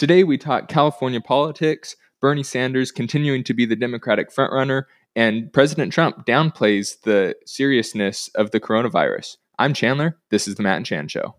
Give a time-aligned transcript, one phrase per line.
[0.00, 4.84] Today, we talk California politics, Bernie Sanders continuing to be the Democratic frontrunner,
[5.14, 9.36] and President Trump downplays the seriousness of the coronavirus.
[9.58, 10.16] I'm Chandler.
[10.30, 11.34] This is the Matt and Chan Show.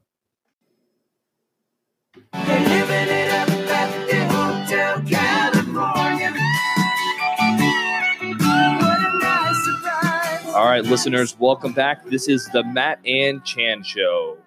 [10.53, 12.05] All right, listeners, welcome back.
[12.05, 14.37] This is the Matt and Chan Show.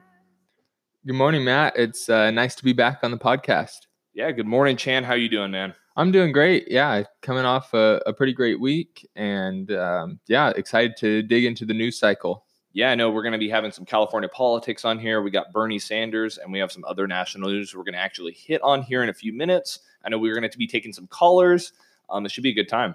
[1.04, 1.76] Good morning, Matt.
[1.76, 3.88] It's uh, nice to be back on the podcast.
[4.16, 5.02] Yeah, good morning, Chan.
[5.02, 5.74] How you doing, man?
[5.96, 6.70] I'm doing great.
[6.70, 11.64] Yeah, coming off a, a pretty great week, and um, yeah, excited to dig into
[11.64, 12.44] the news cycle.
[12.72, 15.20] Yeah, I know we're going to be having some California politics on here.
[15.20, 18.34] We got Bernie Sanders, and we have some other national news we're going to actually
[18.34, 19.80] hit on here in a few minutes.
[20.04, 21.72] I know we're going to be taking some callers.
[22.08, 22.94] Um, it should be a good time.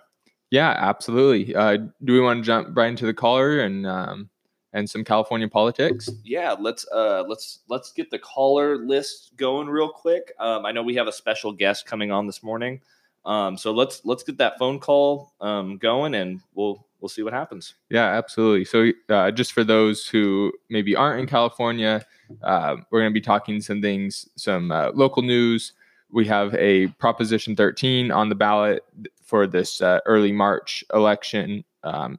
[0.52, 1.54] Yeah, absolutely.
[1.54, 4.30] Uh, do we want to jump right into the caller and um,
[4.74, 6.10] and some California politics?
[6.24, 10.34] Yeah, let's uh, let's let's get the caller list going real quick.
[10.40, 12.82] Um, I know we have a special guest coming on this morning,
[13.26, 17.34] um, so let's let's get that phone call um, going, and we'll we'll see what
[17.34, 17.76] happens.
[17.90, 18.66] Yeah, absolutely.
[18.66, 22.06] So, uh, just for those who maybe aren't in California,
[22.44, 25.74] uh, we're going to be talking some things, some uh, local news.
[26.12, 28.84] We have a Proposition 13 on the ballot
[29.24, 31.64] for this uh, early March election.
[31.84, 32.18] Um,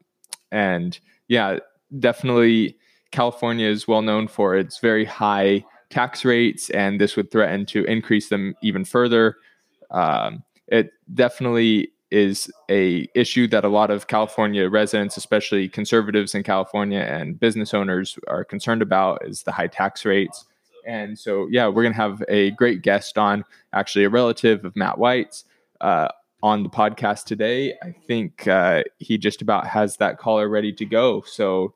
[0.52, 1.58] and yeah,
[1.98, 2.76] definitely
[3.10, 7.84] California is well known for its very high tax rates, and this would threaten to
[7.84, 9.36] increase them even further.
[9.90, 16.42] Um, it definitely is a issue that a lot of California residents, especially conservatives in
[16.42, 20.44] California and business owners, are concerned about is the high tax rates.
[20.86, 24.74] And so, yeah, we're going to have a great guest on, actually, a relative of
[24.74, 25.44] Matt White's
[25.80, 26.08] uh,
[26.42, 27.74] on the podcast today.
[27.82, 31.22] I think uh, he just about has that caller ready to go.
[31.26, 31.74] So,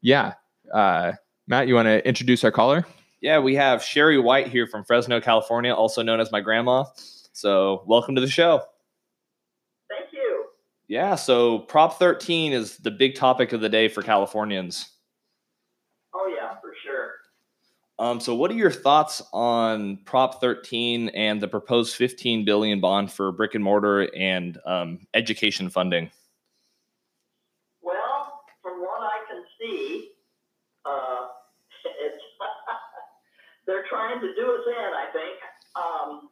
[0.00, 0.34] yeah,
[0.72, 1.12] uh,
[1.46, 2.84] Matt, you want to introduce our caller?
[3.20, 6.84] Yeah, we have Sherry White here from Fresno, California, also known as my grandma.
[7.32, 8.62] So, welcome to the show.
[9.88, 10.46] Thank you.
[10.88, 14.90] Yeah, so Prop 13 is the big topic of the day for Californians.
[16.14, 17.12] Oh, yeah, for sure.
[18.02, 23.12] Um, so, what are your thoughts on Prop 13 and the proposed 15 billion bond
[23.12, 26.10] for brick and mortar and um, education funding?
[27.80, 30.10] Well, from what I can see,
[30.84, 31.30] uh,
[33.70, 34.90] they're trying to do us in.
[34.98, 35.38] I think
[35.78, 36.28] um,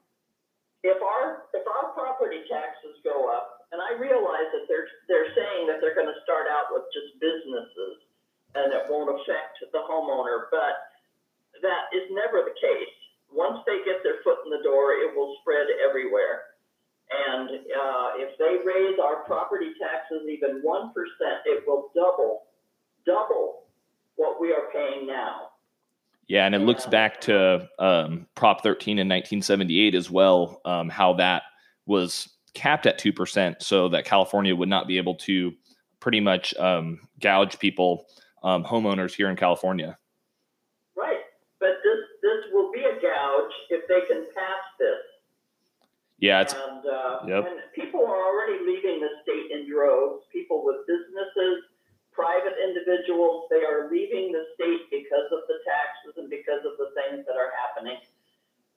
[0.82, 5.68] if our if our property taxes go up, and I realize that they're they're saying
[5.70, 8.02] that they're going to start out with just businesses
[8.56, 10.89] and it won't affect the homeowner, but
[11.62, 12.94] that is never the case.
[13.30, 16.50] Once they get their foot in the door, it will spread everywhere.
[17.10, 20.90] And uh, if they raise our property taxes even 1%,
[21.46, 22.42] it will double,
[23.04, 23.64] double
[24.16, 25.48] what we are paying now.
[26.28, 31.14] Yeah, and it looks back to um, Prop 13 in 1978 as well, um, how
[31.14, 31.42] that
[31.86, 35.52] was capped at 2%, so that California would not be able to
[35.98, 38.06] pretty much um, gouge people,
[38.44, 39.98] um, homeowners here in California.
[40.96, 41.18] Right.
[41.58, 45.02] But this, this will be a gouge if they can pass this.
[46.18, 47.46] Yeah, it's And, uh, Yep.
[47.46, 50.26] and people are already leaving the state in droves.
[50.30, 51.64] People with businesses,
[52.12, 56.90] private individuals, they are leaving the state because of the taxes and because of the
[56.94, 57.96] things that are happening.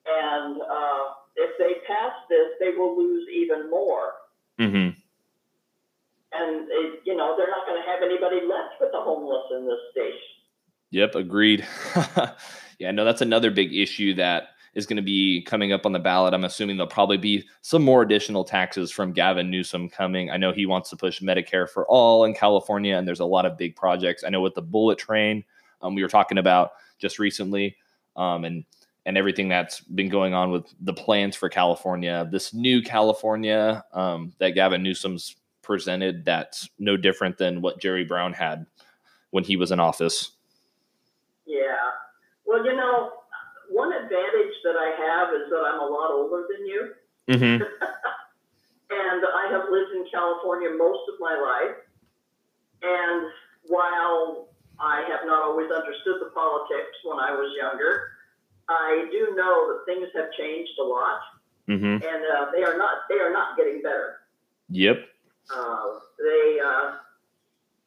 [0.05, 1.03] And uh,
[1.35, 4.13] if they pass this, they will lose even more.
[4.59, 4.99] Mm-hmm.
[6.35, 9.65] And it, you know they're not going to have anybody left with the homeless in
[9.65, 10.19] this state.
[10.91, 11.65] Yep, agreed.
[12.79, 15.99] yeah, no, that's another big issue that is going to be coming up on the
[15.99, 16.33] ballot.
[16.33, 20.31] I'm assuming there'll probably be some more additional taxes from Gavin Newsom coming.
[20.31, 23.45] I know he wants to push Medicare for all in California, and there's a lot
[23.45, 24.23] of big projects.
[24.23, 25.43] I know with the bullet train,
[25.81, 27.75] um, we were talking about just recently,
[28.15, 28.65] um, and
[29.05, 32.27] and everything that's been going on with the plans for California.
[32.31, 38.31] This new California um, that Gavin Newsom's presented, that's no different than what Jerry Brown
[38.31, 38.65] had
[39.31, 40.31] when he was in office.
[41.45, 41.75] Yeah.
[42.45, 43.11] Well, you know,
[43.73, 46.81] one advantage that I have is that I'm a lot older than you.
[47.29, 47.63] Mm-hmm.
[48.93, 51.75] and I have lived in California most of my life.
[52.83, 53.25] And
[53.67, 54.49] while
[54.79, 58.13] I have not always understood the politics when I was younger,
[58.69, 61.19] I do know that things have changed a lot,
[61.69, 62.03] Mm-hmm.
[62.03, 64.27] and uh, they are not they are not getting better.
[64.67, 65.07] Yep.
[65.47, 66.99] Uh, they uh,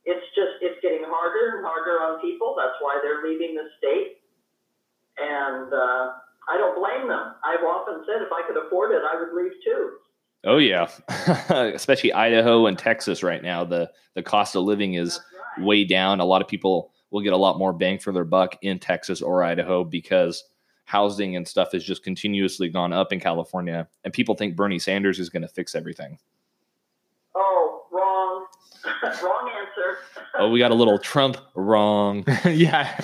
[0.06, 2.56] it's just it's getting harder and harder on people.
[2.56, 4.24] That's why they're leaving the state,
[5.18, 6.12] and uh,
[6.48, 7.34] I don't blame them.
[7.44, 9.90] I've often said if I could afford it, I would leave too.
[10.44, 10.88] Oh yeah,
[11.74, 13.64] especially Idaho and Texas right now.
[13.64, 15.20] The the cost of living is
[15.56, 15.66] right.
[15.66, 16.20] way down.
[16.20, 19.22] A lot of people will get a lot more bang for their buck in Texas
[19.22, 20.44] or Idaho because
[20.84, 25.18] housing and stuff has just continuously gone up in California, and people think Bernie Sanders
[25.18, 26.18] is going to fix everything.
[27.34, 28.46] Oh, wrong.
[29.22, 29.98] wrong answer.
[30.38, 32.24] Oh, we got a little Trump wrong.
[32.44, 33.00] yeah.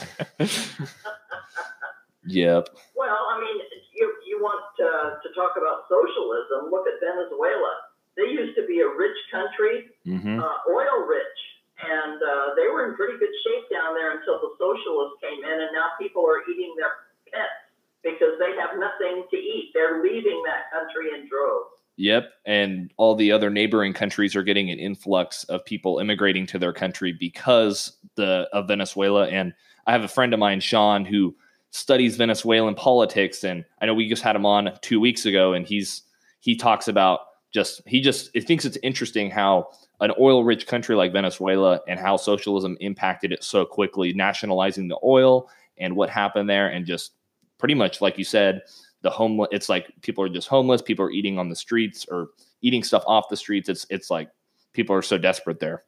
[2.27, 2.69] Yep.
[2.95, 3.59] Well, I mean,
[3.95, 6.71] you, you want uh, to talk about socialism?
[6.71, 7.91] Look at Venezuela.
[8.17, 11.41] They used to be a rich country, hmm uh, oil rich,
[11.81, 15.57] and uh, they were in pretty good shape down there until the socialists came in,
[15.65, 17.63] and now people are eating their pets
[18.05, 19.71] because they have nothing to eat.
[19.75, 21.83] They're leaving that country in droves.
[21.97, 22.33] Yep.
[22.47, 26.73] And all the other neighboring countries are getting an influx of people immigrating to their
[26.73, 29.29] country because the of Venezuela.
[29.29, 29.53] And
[29.87, 31.35] I have a friend of mine, Sean, who
[31.73, 33.43] studies Venezuelan politics.
[33.43, 36.03] And I know we just had him on two weeks ago, and he's
[36.41, 37.21] he talks about
[37.53, 39.71] just he just it thinks it's interesting how
[40.01, 44.99] an oil rich country like Venezuela and how socialism impacted it so quickly, nationalizing the
[45.03, 45.49] oil
[45.79, 47.13] and what happened there, and just
[47.59, 48.63] pretty much like you said,
[49.03, 52.29] the homeless it's like people are just homeless people are eating on the streets or
[52.61, 54.31] eating stuff off the streets it's it's like
[54.73, 55.83] people are so desperate there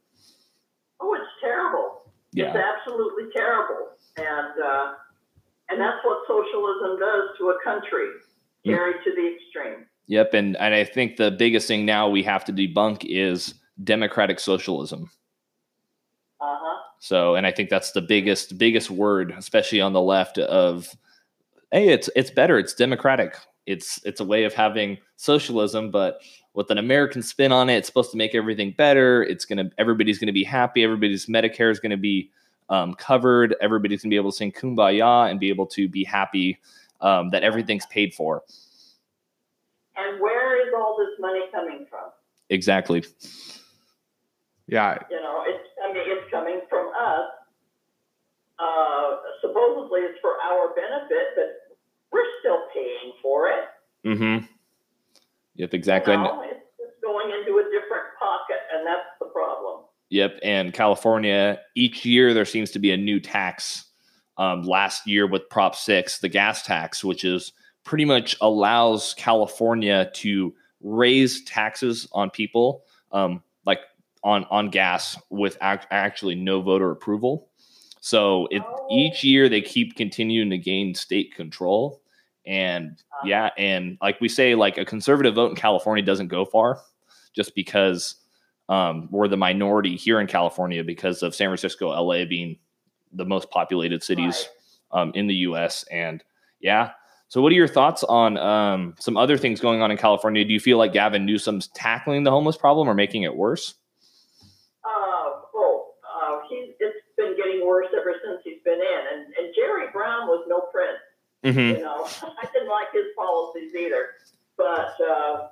[1.01, 2.13] Oh, it's terrible.
[2.49, 4.95] It's absolutely terrible, and uh,
[5.71, 8.09] and that's what socialism does to a country,
[8.67, 8.71] Mm.
[8.71, 9.85] carried to the extreme.
[10.07, 14.41] yep and and i think the biggest thing now we have to debunk is democratic
[14.41, 15.11] socialism
[16.41, 16.81] Uh huh.
[16.99, 20.89] so and i think that's the biggest biggest word especially on the left of
[21.73, 23.37] hey it's it's better it's democratic
[23.67, 26.21] it's it's a way of having socialism but
[26.55, 30.19] with an american spin on it it's supposed to make everything better it's gonna everybody's
[30.19, 32.31] gonna be happy everybody's medicare is gonna be
[32.75, 36.59] um, covered everybody's gonna be able to sing kumbaya and be able to be happy
[37.01, 38.43] um, that everything's paid for
[39.97, 42.11] And where is all this money coming from?
[42.51, 43.05] exactly
[44.67, 44.99] Yeah.
[45.11, 47.31] You know, it's I mean, it's coming from us.
[48.59, 51.77] Uh, supposedly, it's for our benefit, but
[52.13, 53.65] we're still paying for it.
[54.05, 54.47] mm-hmm
[55.57, 56.43] yep exactly You know?
[56.43, 59.85] it's, it's going into a different pocket, and that's the problem.
[60.11, 60.39] Yep.
[60.43, 63.85] And California, each year there seems to be a new tax.
[64.37, 67.53] Um, last year with Prop 6, the gas tax, which is
[67.85, 70.53] pretty much allows California to
[70.83, 73.81] raise taxes on people, um, like
[74.25, 77.49] on, on gas with ac- actually no voter approval.
[78.01, 78.89] So it, Oh.
[78.91, 82.03] each year they keep continuing to gain state control.
[82.47, 86.81] And yeah, and like we say, like a conservative vote in California doesn't go far
[87.35, 88.17] just because
[88.69, 92.59] um, we're the minority here in California because of San Francisco, LA being
[93.13, 94.49] the most populated cities
[94.93, 95.85] um, in the US.
[95.91, 96.23] And
[96.61, 96.93] yeah.
[97.29, 100.45] So, what are your thoughts on um, some other things going on in California?
[100.45, 103.75] Do you feel like Gavin Newsom's tackling the homeless problem or making it worse?
[104.85, 109.03] Uh, oh, uh, he's, it's been getting worse ever since he's been in.
[109.13, 111.01] And, and Jerry Brown was no prince.
[111.45, 111.79] Mm-hmm.
[111.79, 114.07] You know, I didn't like his policies either.
[114.57, 115.49] But uh,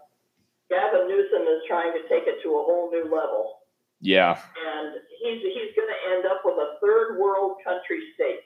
[0.72, 3.58] Gavin Newsom is trying to take it to a whole new level.
[4.00, 4.38] Yeah.
[4.66, 8.40] And he's, he's going to end up with a third world country state.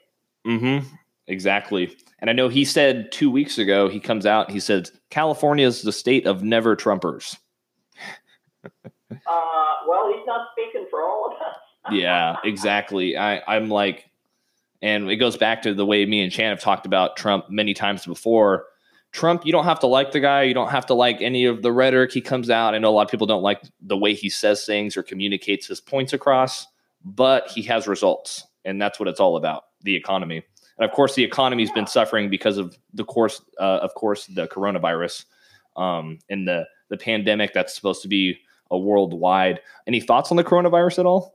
[0.44, 0.86] Mm-hmm.
[1.28, 1.96] Exactly.
[2.18, 5.82] And I know he said two weeks ago, he comes out, he said, California is
[5.82, 7.36] the state of never Trumpers.
[9.08, 11.56] Uh, well, he's not speaking for all of us.
[11.92, 13.16] yeah, exactly.
[13.16, 14.10] I, I'm like,
[14.82, 17.72] and it goes back to the way me and Chan have talked about Trump many
[17.72, 18.66] times before.
[19.12, 20.42] Trump, you don't have to like the guy.
[20.42, 22.74] You don't have to like any of the rhetoric he comes out.
[22.74, 25.66] I know a lot of people don't like the way he says things or communicates
[25.66, 26.66] his points across,
[27.04, 30.42] but he has results, and that's what it's all about the economy.
[30.78, 34.46] And of course, the economy's been suffering because of the course, uh, of course, the
[34.48, 35.24] coronavirus
[35.76, 38.38] um, and the the pandemic that's supposed to be
[38.70, 39.60] a worldwide.
[39.86, 41.34] Any thoughts on the coronavirus at all?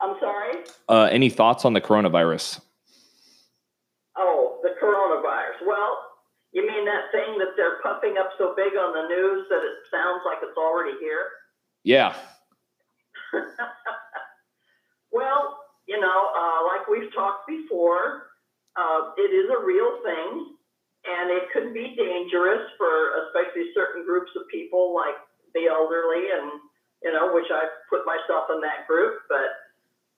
[0.00, 0.64] I'm sorry?
[0.88, 2.60] Uh, any thoughts on the coronavirus?
[4.16, 5.66] Oh, the coronavirus.
[5.66, 5.98] Well,
[6.52, 9.84] you mean that thing that they're pumping up so big on the news that it
[9.90, 11.28] sounds like it's already here?
[11.84, 12.16] Yeah.
[15.12, 18.32] well, you know, uh, like we've talked before,
[18.76, 20.56] uh, it is a real thing,
[21.04, 25.16] and it could be dangerous for especially certain groups of people, like
[25.54, 26.60] the elderly, and
[27.02, 29.20] you know, which I put myself in that group.
[29.28, 29.52] But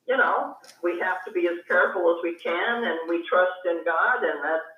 [0.07, 3.83] you know, we have to be as careful as we can, and we trust in
[3.85, 4.70] God, and that's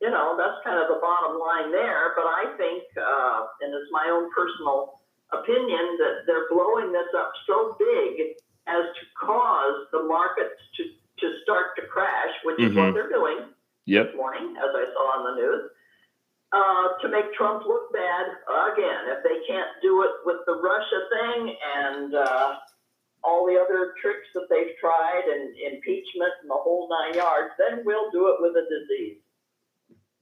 [0.00, 2.12] you know, that's kind of the bottom line there.
[2.16, 5.00] But I think, uh, and it's my own personal
[5.32, 8.34] opinion, that they're blowing this up so big
[8.66, 10.82] as to cause the markets to,
[11.20, 12.94] to start to crash, which is what Mhm.
[12.94, 13.54] they're doing
[13.86, 14.06] Yep.
[14.06, 15.70] this morning, as I saw on the news,
[16.52, 18.26] uh, to make Trump look bad
[18.72, 19.08] again.
[19.08, 22.56] If they can't do it with the Russia thing and uh,
[23.22, 27.84] all the other tricks that they've tried and impeachment and the whole nine yards, then
[27.84, 29.20] we'll do it with a disease.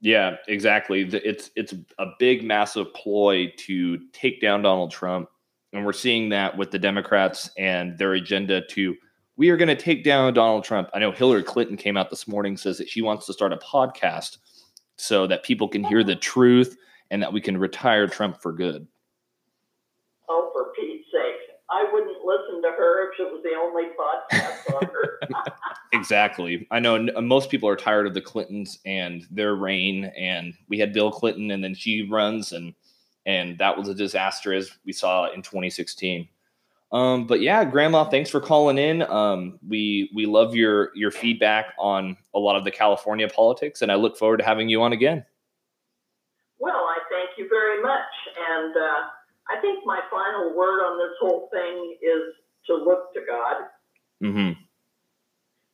[0.01, 1.01] Yeah, exactly.
[1.01, 5.29] It's it's a big, massive ploy to take down Donald Trump,
[5.73, 8.95] and we're seeing that with the Democrats and their agenda to
[9.39, 10.89] we are going to take down Donald Trump.
[10.93, 13.57] I know Hillary Clinton came out this morning says that she wants to start a
[13.57, 14.37] podcast
[14.97, 16.75] so that people can hear the truth
[17.09, 18.85] and that we can retire Trump for good.
[20.27, 21.55] Oh, for Pete's sake.
[21.69, 25.19] I wouldn't listen to her if it was the only podcast on her.
[25.93, 26.67] exactly.
[26.71, 30.93] I know most people are tired of the Clintons and their reign and we had
[30.93, 32.73] Bill Clinton and then she runs and
[33.25, 36.27] and that was a disaster as we saw in 2016.
[36.91, 39.03] Um, but yeah, Grandma, thanks for calling in.
[39.03, 43.91] Um, we we love your your feedback on a lot of the California politics, and
[43.91, 45.23] I look forward to having you on again.
[46.57, 48.09] Well, I thank you very much,
[48.49, 49.01] and uh,
[49.49, 52.33] I think my final word on this whole thing is
[52.65, 53.55] to look to God.
[54.23, 54.61] Mm-hmm.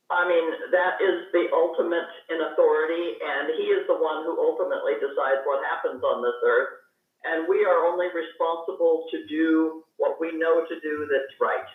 [0.08, 4.94] I mean, that is the ultimate in authority, and He is the one who ultimately
[5.02, 6.86] decides what happens on this earth
[7.26, 11.66] and we are only responsible to do what we know to do that's right.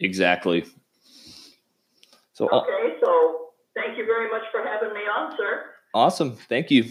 [0.00, 0.64] Exactly.
[2.32, 5.64] So uh, okay, so thank you very much for having me on, sir.
[5.94, 6.84] Awesome, thank you.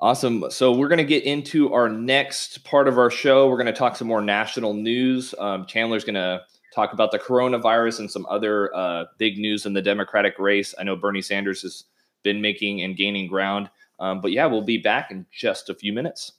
[0.00, 0.44] Awesome.
[0.50, 3.48] So we're going to get into our next part of our show.
[3.48, 5.34] We're going to talk some more national news.
[5.36, 6.42] Um, Chandler's going to
[6.74, 10.74] talk about the coronavirus and some other uh, big news in the Democratic race.
[10.78, 11.84] I know Bernie Sanders has
[12.22, 13.70] been making and gaining ground.
[14.00, 16.32] Um, but yeah, we'll be back in just a few minutes.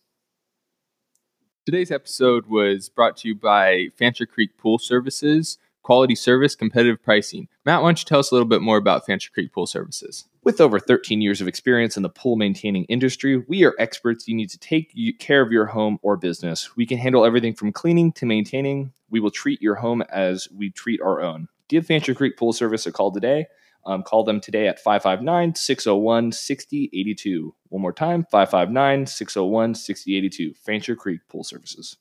[1.65, 7.47] Today's episode was brought to you by Fancher Creek Pool Services, quality service, competitive pricing.
[7.65, 10.25] Matt, why don't you tell us a little bit more about Fancher Creek Pool Services?
[10.43, 14.35] With over 13 years of experience in the pool maintaining industry, we are experts you
[14.35, 16.75] need to take care of your home or business.
[16.75, 18.93] We can handle everything from cleaning to maintaining.
[19.09, 21.47] We will treat your home as we treat our own.
[21.67, 23.45] Give Fancher Creek Pool Service a call today
[23.85, 27.55] um, call them today at 559 601 6082.
[27.69, 30.53] One more time 559 601 6082.
[30.53, 31.97] Fancher Creek Pool Services.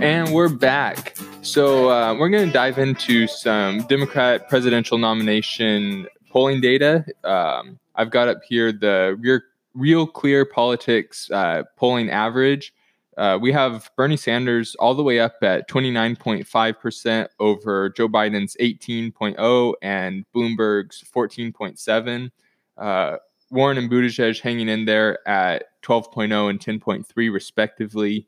[0.00, 1.13] And we're back.
[1.44, 7.04] So uh, we're going to dive into some Democrat presidential nomination polling data.
[7.22, 9.40] Um, I've got up here the real,
[9.74, 12.72] real clear politics uh, polling average.
[13.18, 19.74] Uh, we have Bernie Sanders all the way up at 29.5% over Joe Biden's 18.0
[19.82, 22.30] and Bloomberg's 14.7.
[22.78, 23.16] Uh,
[23.50, 28.26] Warren and Buttigieg hanging in there at 12.0 and 10.3, respectively.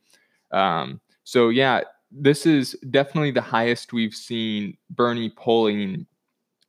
[0.52, 6.06] Um, so, yeah, this is definitely the highest we've seen Bernie polling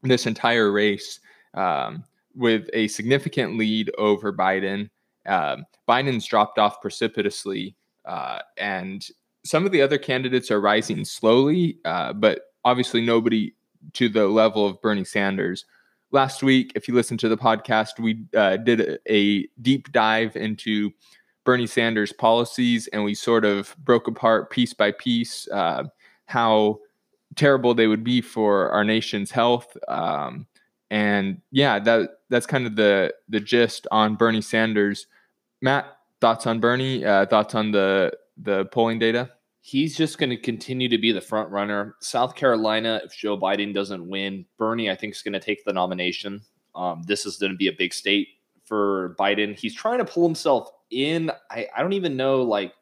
[0.04, 1.20] this entire race.
[1.54, 2.04] Um,
[2.38, 4.90] with a significant lead over Biden.
[5.26, 5.58] Uh,
[5.90, 7.76] Biden's dropped off precipitously,
[8.06, 9.06] uh, and
[9.44, 13.54] some of the other candidates are rising slowly, uh, but obviously nobody
[13.94, 15.66] to the level of Bernie Sanders.
[16.12, 20.36] Last week, if you listen to the podcast, we uh, did a, a deep dive
[20.36, 20.92] into
[21.48, 25.86] Bernie Sanders' policies, and we sort of broke apart piece by piece uh,
[26.26, 26.78] how
[27.38, 29.78] terrible they would be for our nation's health.
[29.88, 30.46] Um,
[30.92, 35.08] and yeah, that that's kind of the the gist on Bernie Sanders.
[35.62, 35.86] Matt,
[36.20, 37.06] thoughts on Bernie?
[37.06, 39.32] Uh, thoughts on the the polling data?
[39.62, 41.96] He's just going to continue to be the front runner.
[42.02, 45.72] South Carolina, if Joe Biden doesn't win, Bernie, I think, is going to take the
[45.72, 46.42] nomination.
[46.76, 48.28] Um, this is going to be a big state
[48.66, 49.58] for Biden.
[49.58, 51.32] He's trying to pull himself in.
[51.52, 52.74] I, I don't even know, like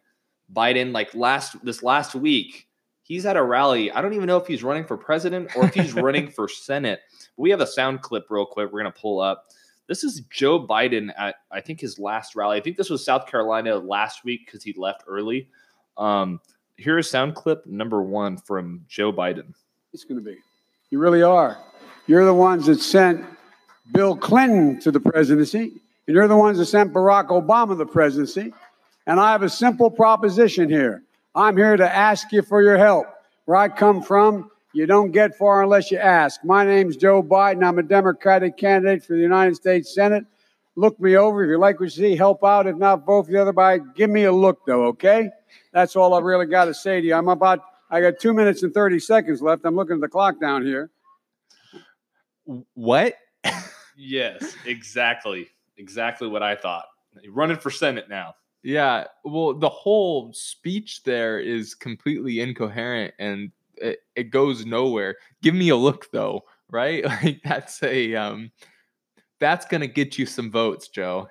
[0.54, 2.68] Biden, like last this last week,
[3.04, 3.92] he's at a rally.
[3.92, 7.02] I don't even know if he's running for president or if he's running for Senate.
[7.38, 8.72] We have a sound clip real quick.
[8.72, 9.46] We're going to pull up.
[9.88, 12.58] This is Joe Biden at, I think, his last rally.
[12.58, 15.48] I think this was South Carolina last week because he left early.
[15.98, 16.40] Um,
[16.78, 19.54] here's sound clip number one from Joe Biden.
[19.94, 20.38] It's going to be.
[20.90, 21.58] You really are.
[22.08, 23.26] You're the ones that sent
[23.94, 27.86] Bill Clinton to the presidency, and you're the ones that sent Barack Obama to the
[27.86, 28.54] presidency.
[29.08, 31.04] And I have a simple proposition here.
[31.34, 33.08] I'm here to ask you for your help.
[33.46, 36.44] Where I come from, you don't get far unless you ask.
[36.44, 37.64] My name's Joe Biden.
[37.64, 40.26] I'm a Democratic candidate for the United States Senate.
[40.76, 41.44] Look me over.
[41.44, 42.68] If you like what you see, help out.
[42.68, 43.80] If not, vote for the other guy.
[43.96, 45.30] Give me a look, though, okay?
[45.72, 47.14] That's all I really got to say to you.
[47.14, 47.60] I'm about,
[47.90, 49.66] I got two minutes and 30 seconds left.
[49.66, 50.90] I'm looking at the clock down here.
[52.74, 53.16] What?
[53.98, 55.50] yes, exactly.
[55.78, 56.86] Exactly what I thought.
[57.22, 58.36] You're running for Senate now.
[58.64, 59.06] Yeah.
[59.24, 65.16] Well, the whole speech there is completely incoherent and it, it goes nowhere.
[65.42, 66.44] Give me a look though.
[66.70, 67.04] right?
[67.24, 68.52] Like that's a um,
[69.40, 71.28] that's gonna get you some votes, Joe.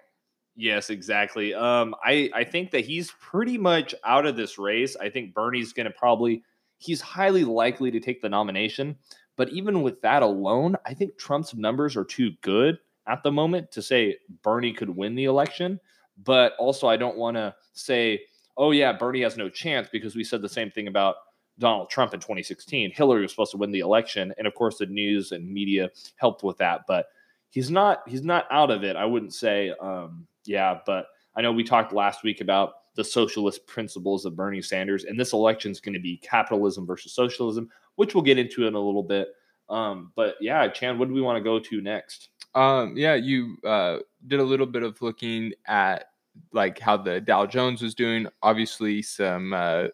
[0.56, 1.52] Yes, exactly.
[1.54, 4.94] Um, I I think that he's pretty much out of this race.
[4.96, 6.44] I think Bernie's going to probably
[6.78, 8.96] he's highly likely to take the nomination.
[9.36, 13.70] But even with that alone, I think Trump's numbers are too good at the moment
[13.72, 15.80] to say Bernie could win the election.
[16.22, 18.22] But also, I don't want to say,
[18.56, 21.16] oh yeah, Bernie has no chance because we said the same thing about
[21.58, 22.92] Donald Trump in 2016.
[22.92, 26.42] Hillary was supposed to win the election, and of course, the news and media helped
[26.42, 26.82] with that.
[26.86, 27.06] But
[27.50, 28.96] he's not he's not out of it.
[28.96, 29.72] I wouldn't say.
[29.80, 31.06] Um, yeah, but
[31.36, 35.32] I know we talked last week about the socialist principles of Bernie Sanders, and this
[35.32, 39.02] election is going to be capitalism versus socialism, which we'll get into in a little
[39.02, 39.28] bit.
[39.68, 42.28] Um, but yeah, Chan, what do we want to go to next?
[42.54, 46.06] Um, yeah, you uh, did a little bit of looking at
[46.52, 48.26] like how the Dow Jones was doing.
[48.42, 49.88] Obviously, some uh,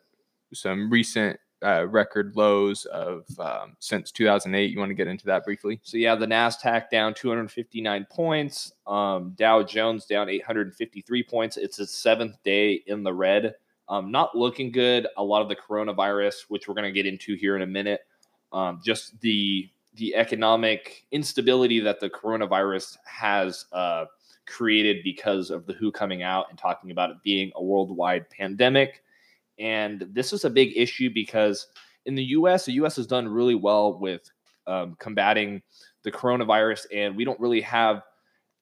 [0.52, 4.70] some recent uh, record lows of um, since 2008.
[4.70, 5.80] You want to get into that briefly?
[5.82, 11.56] So yeah, the Nasdaq down 259 points, um, Dow Jones down 853 points.
[11.56, 13.54] It's its seventh day in the red.
[13.88, 15.08] Um, not looking good.
[15.16, 18.02] A lot of the coronavirus, which we're going to get into here in a minute,
[18.52, 24.04] um, just the the economic instability that the coronavirus has uh,
[24.47, 29.02] created because of the WHO coming out and talking about it being a worldwide pandemic.
[29.59, 31.68] And this is a big issue because
[32.06, 34.30] in the US, the US has done really well with
[34.66, 35.62] um, combating
[36.02, 38.02] the coronavirus, and we don't really have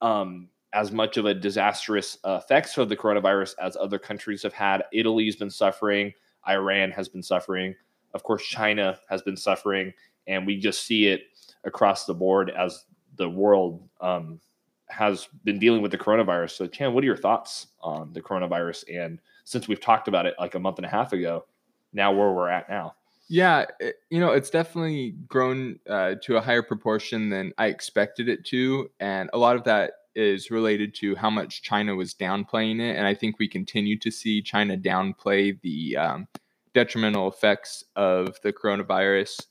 [0.01, 4.53] um, as much of a disastrous uh, effects of the coronavirus as other countries have
[4.53, 4.83] had.
[4.91, 6.13] Italy's been suffering,
[6.47, 7.75] Iran has been suffering,
[8.13, 9.93] of course, China has been suffering,
[10.29, 11.23] and we just see it
[11.65, 12.85] across the board as
[13.17, 14.39] the world um,
[14.87, 16.51] has been dealing with the coronavirus.
[16.51, 19.19] So, Chan, what are your thoughts on the coronavirus and
[19.49, 21.43] since we've talked about it like a month and a half ago,
[21.91, 22.93] now where we're at now.
[23.27, 28.29] Yeah, it, you know, it's definitely grown uh, to a higher proportion than I expected
[28.29, 28.91] it to.
[28.99, 32.95] And a lot of that is related to how much China was downplaying it.
[32.95, 36.27] And I think we continue to see China downplay the um,
[36.75, 39.47] detrimental effects of the coronavirus.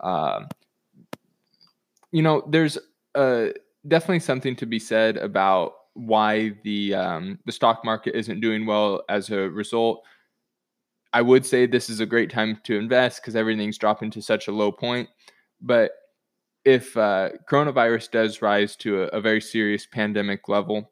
[0.00, 0.48] Um,
[2.12, 2.78] you know, there's
[3.14, 3.48] uh,
[3.86, 9.02] definitely something to be said about why the um, the stock market isn't doing well
[9.08, 10.04] as a result.
[11.12, 14.48] I would say this is a great time to invest because everything's dropping to such
[14.48, 15.08] a low point.
[15.60, 15.92] But
[16.64, 20.90] if uh, coronavirus does rise to a, a, very serious pandemic level,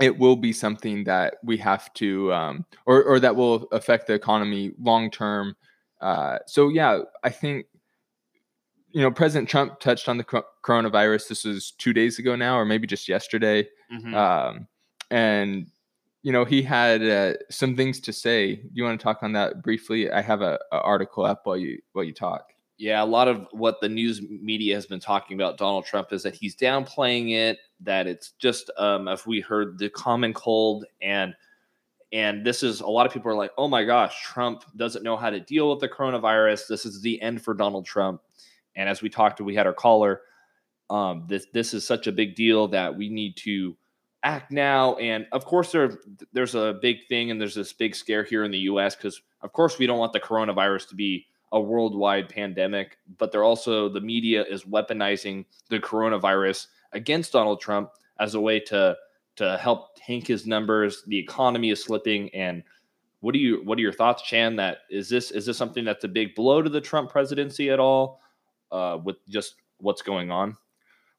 [0.00, 4.14] it will be something that we have to, um, or, or that will affect the
[4.14, 5.54] economy long term.
[6.00, 7.66] Uh, so, yeah, I think,
[8.94, 11.28] you know, President Trump touched on the coronavirus.
[11.28, 13.68] This was two days ago now, or maybe just yesterday.
[13.92, 14.14] Mm-hmm.
[14.14, 14.68] Um,
[15.10, 15.66] and
[16.22, 18.54] you know he had uh, some things to say.
[18.54, 20.10] Do you want to talk on that briefly?
[20.10, 22.52] I have a, a, article up while you while you talk.
[22.78, 26.22] Yeah, a lot of what the news media has been talking about Donald Trump is
[26.22, 27.58] that he's downplaying it.
[27.80, 31.34] That it's just um, if we heard the common cold and
[32.12, 35.16] and this is a lot of people are like, oh my gosh, Trump doesn't know
[35.16, 36.68] how to deal with the coronavirus.
[36.68, 38.20] This is the end for Donald Trump.
[38.76, 40.22] And as we talked, we had our caller.
[40.90, 43.76] Um, this this is such a big deal that we need to
[44.22, 44.96] act now.
[44.96, 45.98] And of course, there
[46.32, 48.96] there's a big thing, and there's this big scare here in the U.S.
[48.96, 52.98] because, of course, we don't want the coronavirus to be a worldwide pandemic.
[53.18, 58.60] But they're also the media is weaponizing the coronavirus against Donald Trump as a way
[58.60, 58.96] to
[59.36, 61.04] to help tank his numbers.
[61.06, 62.62] The economy is slipping, and
[63.20, 64.56] what do you what are your thoughts, Chan?
[64.56, 67.80] That is this is this something that's a big blow to the Trump presidency at
[67.80, 68.20] all?
[68.74, 70.56] Uh, with just what's going on?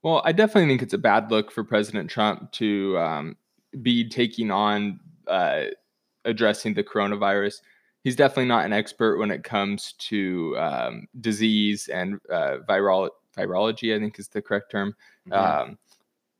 [0.03, 3.37] Well, I definitely think it's a bad look for President Trump to um,
[3.81, 5.63] be taking on uh,
[6.25, 7.61] addressing the coronavirus.
[8.03, 13.95] He's definitely not an expert when it comes to um, disease and uh, viral virology.
[13.95, 14.93] I think is the correct term.
[15.29, 15.69] Mm-hmm.
[15.71, 15.77] Um,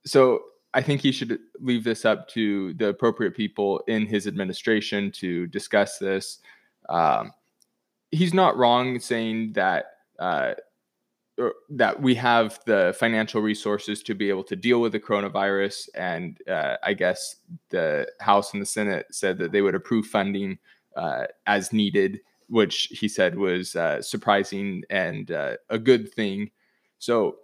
[0.06, 0.42] so
[0.74, 5.48] I think he should leave this up to the appropriate people in his administration to
[5.48, 6.40] discuss this.
[6.90, 7.32] Um,
[8.12, 9.86] he's not wrong saying that
[10.20, 10.56] uh,
[11.70, 15.90] that we have the financial resources to be able to deal with the coronavirus.
[15.96, 17.38] And uh, I guess
[17.70, 20.58] the House and the Senate said that they would approve funding
[20.96, 26.52] uh, as needed, which he said was uh, surprising and uh, a good thing.
[27.00, 27.38] So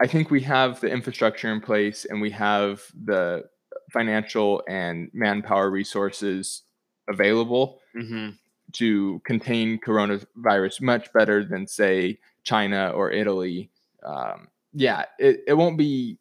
[0.00, 3.44] I think we have the infrastructure in place and we have the
[3.92, 6.62] financial and manpower resources
[7.08, 8.30] available mm-hmm.
[8.74, 13.70] to contain coronavirus much better than, say, China or Italy,
[14.02, 16.18] um, yeah, it, it won't be.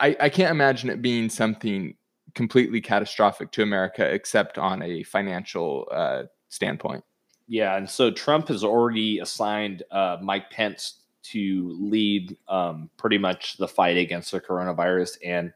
[0.00, 1.94] I, I can't imagine it being something
[2.34, 7.04] completely catastrophic to America, except on a financial uh, standpoint.
[7.46, 13.56] Yeah, and so Trump has already assigned uh, Mike Pence to lead um, pretty much
[13.56, 15.18] the fight against the coronavirus.
[15.24, 15.52] And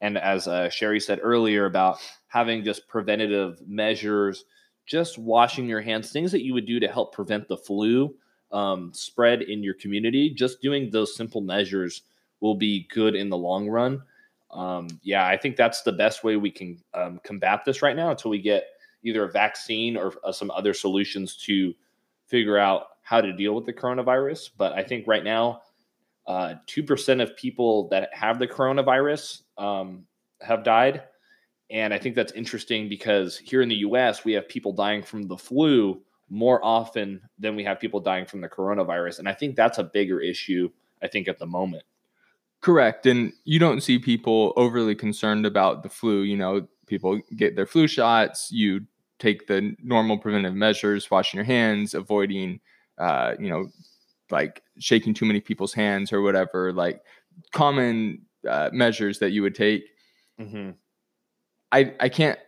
[0.00, 4.44] and as uh, Sherry said earlier about having just preventative measures,
[4.86, 8.14] just washing your hands, things that you would do to help prevent the flu
[8.52, 10.30] um, spread in your community.
[10.30, 12.02] Just doing those simple measures
[12.40, 14.02] will be good in the long run.
[14.50, 18.10] Um, yeah, I think that's the best way we can um, combat this right now
[18.10, 18.64] until we get
[19.02, 21.74] either a vaccine or uh, some other solutions to
[22.26, 24.50] figure out how to deal with the coronavirus.
[24.56, 25.62] But I think right now,
[26.26, 30.04] uh, 2% of people that have the coronavirus um,
[30.40, 31.02] have died.
[31.70, 35.26] And I think that's interesting because here in the US, we have people dying from
[35.26, 39.18] the flu more often than we have people dying from the coronavirus.
[39.18, 40.70] And I think that's a bigger issue,
[41.02, 41.84] I think, at the moment.
[42.60, 43.06] Correct.
[43.06, 46.22] And you don't see people overly concerned about the flu.
[46.22, 48.86] You know, people get their flu shots, you
[49.18, 52.60] take the normal preventive measures, washing your hands, avoiding
[52.98, 53.68] uh, you know,
[54.30, 57.00] like shaking too many people's hands or whatever, like
[57.52, 59.84] common uh, measures that you would take.
[60.40, 60.70] Mm-hmm.
[61.72, 62.38] I I can't,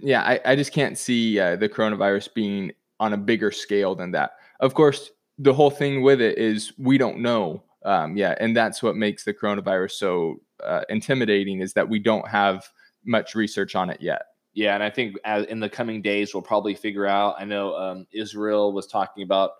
[0.00, 2.72] yeah, I, I just can't see uh, the coronavirus being
[3.04, 4.32] on a bigger scale than that.
[4.60, 7.62] Of course, the whole thing with it is we don't know.
[7.84, 12.26] Um, yeah, and that's what makes the coronavirus so uh, intimidating is that we don't
[12.26, 12.64] have
[13.04, 14.22] much research on it yet.
[14.54, 17.34] Yeah, and I think as, in the coming days we'll probably figure out.
[17.38, 19.50] I know um, Israel was talking about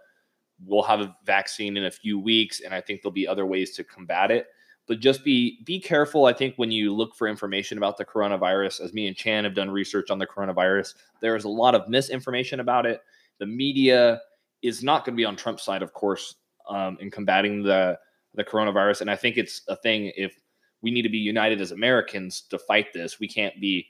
[0.64, 3.74] we'll have a vaccine in a few weeks, and I think there'll be other ways
[3.76, 4.46] to combat it.
[4.87, 6.26] But just be be careful.
[6.26, 9.54] I think when you look for information about the coronavirus, as me and Chan have
[9.54, 13.02] done research on the coronavirus, there is a lot of misinformation about it.
[13.38, 14.20] The media
[14.62, 16.37] is not going to be on Trump's side, of course,
[16.68, 17.99] um, in combating the
[18.35, 19.03] the coronavirus.
[19.03, 20.35] And I think it's a thing if
[20.83, 23.20] we need to be united as Americans to fight this.
[23.20, 23.87] We can't be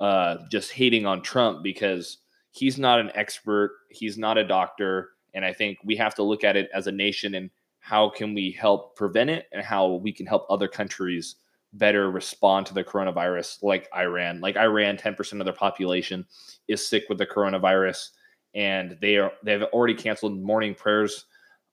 [0.00, 2.18] uh, just hating on Trump because
[2.50, 3.72] he's not an expert.
[3.90, 5.10] He's not a doctor.
[5.34, 8.34] And I think we have to look at it as a nation and how can
[8.34, 11.36] we help prevent it and how we can help other countries
[11.72, 14.40] better respond to the coronavirus like Iran.
[14.40, 16.26] Like Iran, 10% of their population
[16.68, 18.10] is sick with the coronavirus
[18.56, 21.26] and they are they've already canceled morning prayers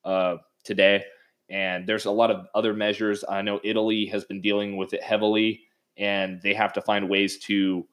[0.04, 1.02] uh, today.
[1.48, 3.24] And there's a lot of other measures.
[3.28, 5.62] I know Italy has been dealing with it heavily,
[5.96, 7.86] and they have to find ways to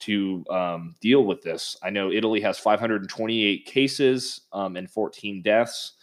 [0.00, 1.76] to um, deal with this.
[1.82, 5.94] I know Italy has 528 cases um, and 14 deaths,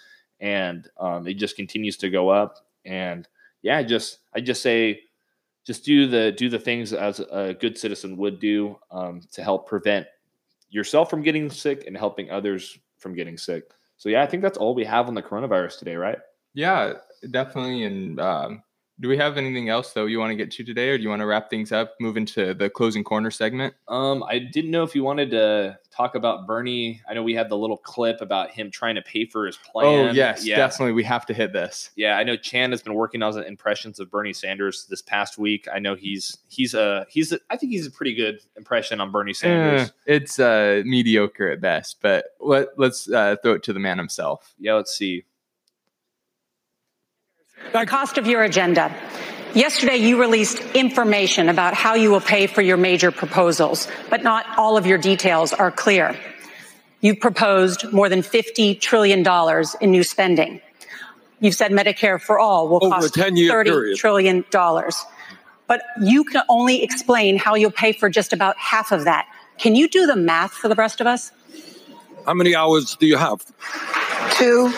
[0.41, 2.58] and um, it just continues to go up.
[2.84, 3.28] And
[3.62, 5.02] yeah, just I just say,
[5.65, 9.67] just do the do the things as a good citizen would do um, to help
[9.67, 10.08] prevent
[10.75, 13.63] yourself from getting sick and helping others from getting sick.
[13.95, 16.17] So yeah, I think that's all we have on the coronavirus today, right?
[16.53, 16.95] Yeah,
[17.31, 17.85] definitely.
[17.85, 18.61] And um,
[18.99, 21.10] do we have anything else though you want to get to today, or do you
[21.10, 23.73] want to wrap things up, move into the closing corner segment?
[23.88, 27.01] Um, I didn't know if you wanted to talk about Bernie.
[27.10, 30.10] I know we had the little clip about him trying to pay for his plan.
[30.10, 30.55] Oh yes, yeah.
[30.55, 30.93] definitely.
[30.93, 31.91] We have to hit this.
[31.95, 35.67] Yeah, I know Chan has been working on impressions of Bernie Sanders this past week.
[35.71, 39.12] I know he's he's a he's a, I think he's a pretty good impression on
[39.12, 39.89] Bernie Sanders.
[39.89, 43.97] Eh, it's uh, mediocre at best, but let let's uh, throw it to the man
[43.97, 44.53] himself.
[44.58, 45.25] Yeah, let's see.
[47.73, 48.93] The cost of your agenda.
[49.54, 54.45] Yesterday, you released information about how you will pay for your major proposals, but not
[54.58, 56.17] all of your details are clear.
[57.01, 59.25] You've proposed more than $50 trillion
[59.82, 60.62] in new spending.
[61.39, 63.97] You've said Medicare for all will Over cost 30 period.
[63.97, 65.04] trillion dollars.
[65.67, 69.28] But you can only explain how you'll pay for just about half of that.
[69.58, 71.32] Can you do the math for the rest of us?
[72.25, 73.45] How many hours do you have?
[74.34, 74.73] Two.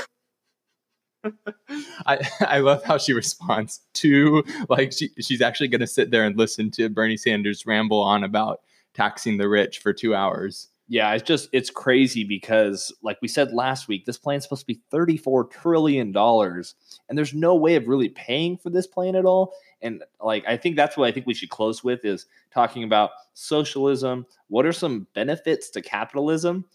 [2.06, 6.26] I I love how she responds to like she she's actually going to sit there
[6.26, 8.62] and listen to Bernie Sanders ramble on about
[8.94, 10.70] taxing the rich for 2 hours.
[10.90, 14.68] Yeah, it's just it's crazy because like we said last week, this plan's supposed to
[14.68, 16.76] be 34 trillion dollars
[17.10, 19.54] and there's no way of really paying for this plan at all.
[19.82, 23.12] And like I think that's what I think we should close with is talking about
[23.34, 24.26] socialism.
[24.48, 26.66] What are some benefits to capitalism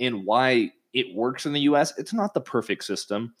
[0.00, 1.96] and why it works in the US?
[1.96, 3.34] It's not the perfect system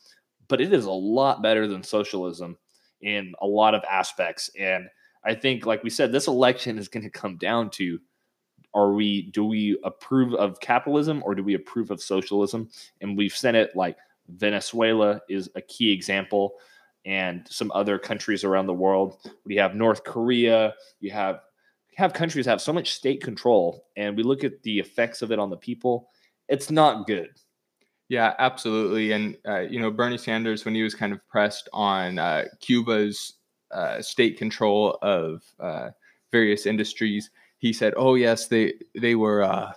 [0.50, 2.58] but it is a lot better than socialism
[3.00, 4.50] in a lot of aspects.
[4.58, 4.88] And
[5.24, 7.98] I think, like we said, this election is going to come down to
[8.74, 12.68] are we do we approve of capitalism or do we approve of socialism?
[13.00, 13.96] And we've seen it like
[14.28, 16.54] Venezuela is a key example,
[17.04, 19.18] and some other countries around the world.
[19.44, 20.74] We have North Korea.
[21.00, 21.40] You have
[21.96, 25.38] have countries have so much state control, and we look at the effects of it
[25.38, 26.10] on the people.
[26.48, 27.30] It's not good.
[28.10, 29.12] Yeah, absolutely.
[29.12, 33.34] And, uh, you know, Bernie Sanders, when he was kind of pressed on uh, Cuba's
[33.70, 35.90] uh, state control of uh,
[36.32, 39.72] various industries, he said, oh, yes, they, they were uh,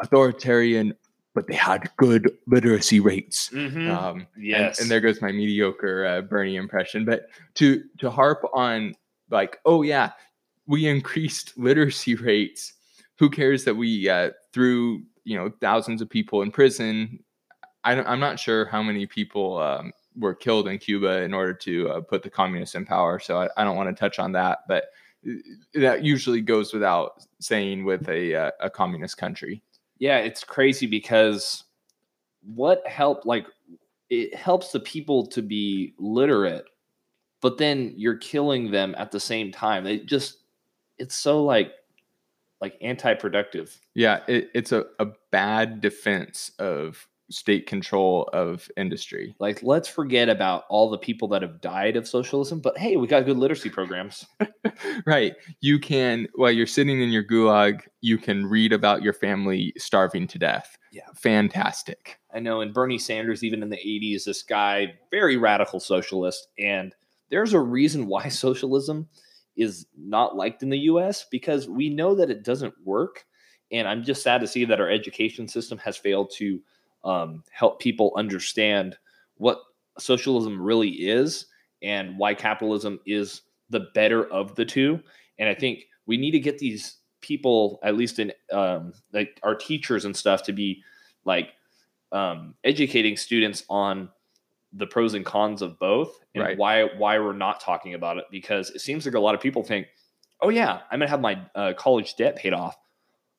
[0.00, 0.94] authoritarian
[1.34, 3.50] but they had good literacy rates.
[3.50, 3.88] Mhm.
[3.88, 4.80] Um, and- yes.
[4.80, 7.04] and, there goes my mediocre uh, Bernie impression.
[7.04, 8.94] But to to harp on
[9.30, 10.10] like, oh yeah,
[10.66, 12.72] we increased literacy rates.
[13.20, 17.22] Who cares that we uh, threw you know thousands of people in prison?
[17.84, 21.54] I don't, I'm not sure how many people um, were killed in Cuba in order
[21.54, 23.18] to uh, put the communists in power.
[23.18, 24.84] So I, I don't want to touch on that, but
[25.26, 25.32] uh,
[25.74, 29.62] that usually goes without saying with a uh, a communist country.
[30.00, 31.64] yeah, it's crazy because
[32.42, 33.46] what help like
[34.08, 36.64] it helps the people to be literate,
[37.40, 39.86] but then you're killing them at the same time.
[39.86, 40.38] It just
[40.98, 41.72] it's so like
[42.60, 43.78] like anti-productive.
[43.94, 49.34] Yeah, it, it's a, a bad defense of state control of industry.
[49.38, 53.06] Like let's forget about all the people that have died of socialism, but hey, we
[53.06, 54.26] got good literacy programs.
[55.06, 55.34] right.
[55.60, 60.26] You can, while you're sitting in your gulag, you can read about your family starving
[60.28, 60.76] to death.
[60.92, 61.06] Yeah.
[61.14, 62.18] Fantastic.
[62.34, 66.48] I know, and Bernie Sanders, even in the 80s, this guy, very radical socialist.
[66.58, 66.94] And
[67.30, 69.08] there's a reason why socialism
[69.56, 73.24] is not liked in the US because we know that it doesn't work.
[73.72, 76.60] And I'm just sad to see that our education system has failed to
[77.04, 78.96] um, help people understand
[79.36, 79.58] what
[79.98, 81.46] socialism really is
[81.82, 85.00] and why capitalism is the better of the two.
[85.38, 89.54] And I think we need to get these people, at least in um, like our
[89.54, 90.82] teachers and stuff, to be
[91.24, 91.50] like
[92.12, 94.08] um, educating students on
[94.72, 96.56] the pros and cons of both and Right.
[96.58, 99.64] why why we're not talking about it because it seems like a lot of people
[99.64, 99.88] think
[100.42, 102.76] oh yeah i'm gonna have my uh, college debt paid off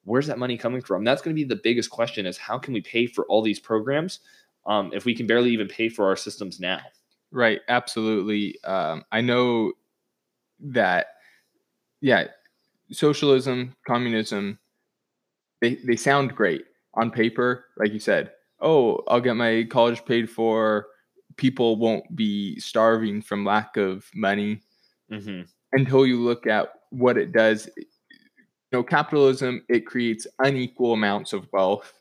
[0.04, 2.74] where's that money coming from that's going to be the biggest question is how can
[2.74, 4.20] we pay for all these programs
[4.68, 6.80] um, if we can barely even pay for our systems now
[7.32, 7.62] Right.
[7.70, 8.62] Absolutely.
[8.64, 9.72] Um, I know
[10.60, 11.08] that,
[12.02, 12.26] yeah,
[12.92, 14.60] socialism, communism,
[15.62, 17.66] they, they sound great on paper.
[17.78, 20.88] Like you said, oh, I'll get my college paid for.
[21.38, 24.62] People won't be starving from lack of money.
[25.10, 25.44] mm-hmm.
[25.72, 27.70] until you look at what it does.
[28.72, 31.94] Know, capitalism it creates unequal amounts of wealth,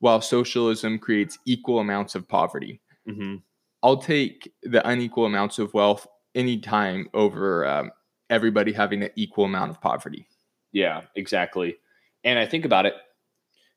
[0.00, 2.80] while socialism creates equal amounts of poverty.
[3.08, 3.36] Mm-hmm.
[3.82, 7.90] I'll take the unequal amounts of wealth anytime over um,
[8.30, 10.26] everybody having an equal amount of poverty.
[10.72, 11.76] Yeah, exactly.
[12.24, 12.94] And I think about it,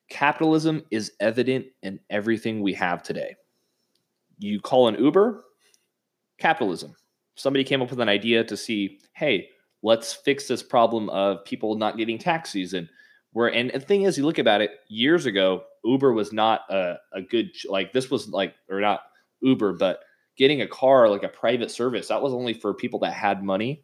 [0.09, 3.35] capitalism is evident in everything we have today.
[4.39, 5.43] You call an Uber,
[6.39, 6.95] capitalism.
[7.35, 9.49] Somebody came up with an idea to see, hey,
[9.83, 12.89] let's fix this problem of people not getting taxis and
[13.33, 16.95] where and the thing is you look about it years ago uber was not a,
[17.13, 19.01] a good like this was like or not
[19.41, 20.01] uber but
[20.37, 23.83] getting a car like a private service that was only for people that had money.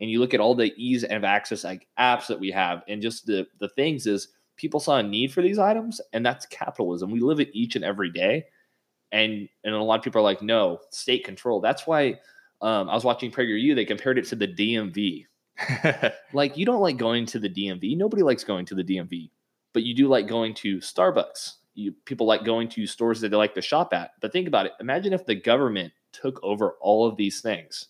[0.00, 3.02] And you look at all the ease of access like apps that we have and
[3.02, 7.10] just the the things is people saw a need for these items and that's capitalism.
[7.10, 8.46] We live it each and every day.
[9.12, 11.60] And and a lot of people are like no state control.
[11.60, 12.18] That's why
[12.60, 15.24] um, i was watching prageru they compared it to the dmv
[16.32, 19.30] like you don't like going to the dmv nobody likes going to the dmv
[19.72, 21.54] but you do like going to starbucks.
[21.74, 24.10] You people like going to stores that they like to shop at.
[24.20, 24.72] But think about it.
[24.80, 27.86] Imagine if the government took over all of these things.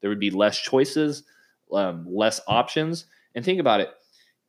[0.00, 1.24] There would be less choices
[1.72, 3.06] um, less options.
[3.34, 3.90] And think about it.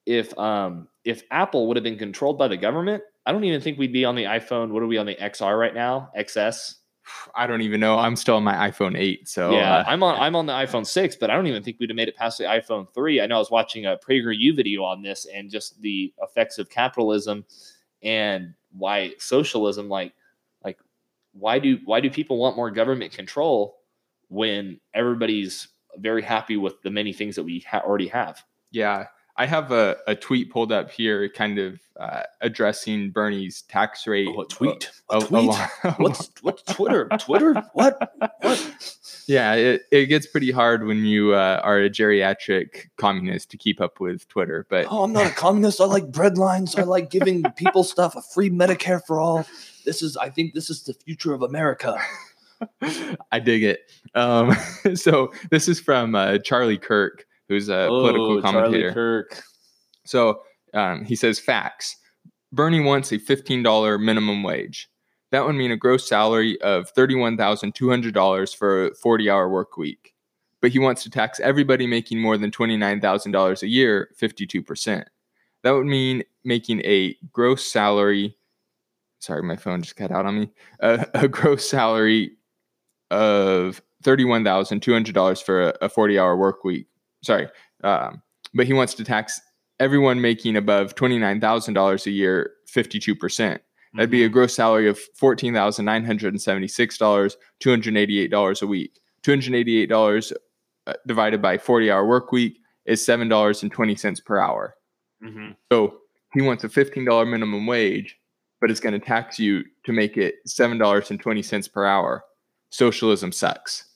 [0.05, 3.79] If um, if apple would have been controlled by the government i don't even think
[3.79, 4.69] we'd be on the iphone.
[4.69, 6.11] What are we on the xr right now?
[6.15, 6.75] Xs
[7.35, 7.97] I don't even know.
[7.97, 9.27] I'm still on my iPhone 8.
[9.27, 11.77] So yeah, uh, I'm on I'm on the iPhone six, but I don't even think
[11.79, 13.21] we'd have made it past the iPhone three.
[13.21, 16.69] I know I was watching a PragerU video on this and just the effects of
[16.69, 17.45] capitalism
[18.03, 20.13] and why socialism, like
[20.63, 20.77] like
[21.33, 23.77] why do why do people want more government control
[24.29, 28.43] when everybody's very happy with the many things that we ha- already have?
[28.71, 34.07] Yeah, I have a, a tweet pulled up here, kind of uh, addressing Bernie's tax
[34.07, 34.29] rate.
[34.31, 34.91] Oh, a tweet?
[35.09, 35.43] a- A tweet?
[35.43, 37.09] along- What's what's Twitter?
[37.19, 37.53] Twitter?
[37.73, 38.13] What?
[38.41, 38.97] What?
[39.27, 43.81] yeah, it, it gets pretty hard when you uh, are a geriatric communist to keep
[43.81, 44.65] up with Twitter.
[44.69, 45.81] But Oh, I'm not a communist.
[45.81, 46.75] I like bread lines.
[46.75, 49.45] I like giving people stuff, a free Medicare for all.
[49.85, 51.97] This is, I think, this is the future of America.
[53.31, 53.91] I dig it.
[54.15, 54.55] Um,
[54.95, 58.89] so this is from uh, Charlie Kirk, who's a political commentator.
[58.89, 59.43] Oh, Kirk.
[60.05, 60.41] So
[60.73, 61.95] um, he says facts.
[62.51, 64.89] Bernie wants a $15 minimum wage.
[65.31, 70.13] That would mean a gross salary of $31,200 for a 40 hour work week.
[70.61, 75.03] But he wants to tax everybody making more than $29,000 a year 52%.
[75.63, 78.37] That would mean making a gross salary.
[79.19, 80.51] Sorry, my phone just cut out on me.
[80.79, 82.31] Uh, a gross salary
[83.11, 86.87] of $31,200 for a 40 hour work week.
[87.25, 87.47] Sorry.
[87.83, 88.21] Um,
[88.53, 89.41] but he wants to tax
[89.79, 93.59] everyone making above $29,000 a year 52%.
[93.95, 97.95] That'd be a gross salary of fourteen thousand nine hundred and seventy-six dollars, two hundred
[97.95, 98.99] eighty-eight dollars a week.
[99.23, 100.33] Two hundred eighty-eight dollars
[100.85, 104.75] uh, divided by forty-hour work week is seven dollars and twenty cents per hour.
[105.23, 105.51] Mm-hmm.
[105.71, 105.99] So
[106.33, 108.17] he wants a fifteen dollar minimum wage,
[108.59, 111.85] but it's going to tax you to make it seven dollars and twenty cents per
[111.85, 112.25] hour.
[112.71, 113.87] Socialism sucks.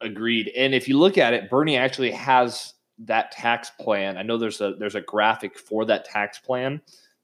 [0.00, 0.50] Agreed.
[0.56, 4.16] And if you look at it, Bernie actually has that tax plan.
[4.16, 6.80] I know there's a there's a graphic for that tax plan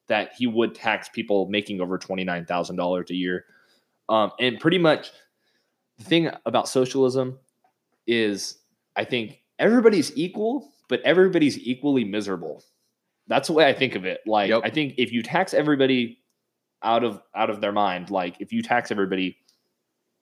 [0.08, 3.44] that he would tax people making over twenty nine thousand dollars a year.
[4.08, 5.10] Um, and pretty much
[5.98, 7.38] the thing about socialism
[8.06, 8.58] is
[8.96, 12.64] I think everybody's equal, but everybody's equally miserable.
[13.28, 14.20] That's the way I think of it.
[14.26, 14.62] Like Yep.
[14.64, 16.18] I think if you tax everybody
[16.82, 19.36] out of out of their mind, like if you tax everybody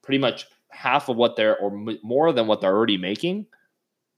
[0.03, 3.45] pretty much half of what they're or m- more than what they're already making,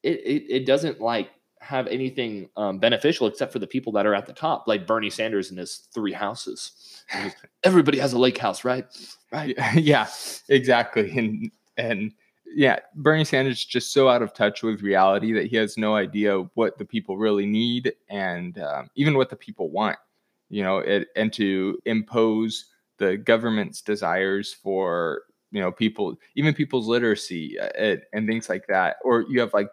[0.04, 1.30] it it, it doesn't like
[1.62, 5.12] have anything um, beneficial except for the people that are at the top, like Bernie
[5.12, 7.04] Sanders and his three houses.
[7.64, 8.86] Everybody has a lake house, right?
[9.32, 9.56] Right.
[9.76, 10.08] yeah,
[10.50, 11.18] exactly.
[11.18, 12.14] And and
[12.54, 15.96] yeah, Bernie Sanders is just so out of touch with reality that he has no
[15.96, 19.98] idea what the people really need and um, even what the people want.
[20.50, 22.66] You know, it, and to impose
[22.98, 28.68] the government's desires for you know people, even people's literacy uh, and, and things like
[28.68, 28.98] that.
[29.04, 29.70] Or you have like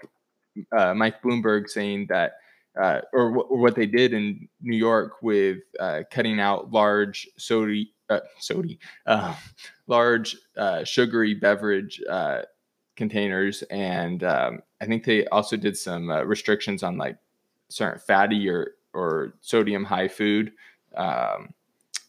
[0.77, 2.33] uh, Mike Bloomberg saying that.
[2.81, 7.27] Uh, or, wh- or what they did in New York with uh, cutting out large
[7.37, 8.75] soda, uh, soda,
[9.07, 9.35] uh,
[9.89, 12.43] large uh, sugary beverage uh,
[12.95, 17.17] containers, and um, I think they also did some restrictions on like
[17.69, 20.53] certain fatty or or sodium high food.
[20.97, 21.55] Um,